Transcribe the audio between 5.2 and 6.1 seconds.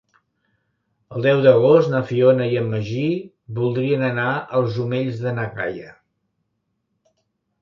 de na Gaia.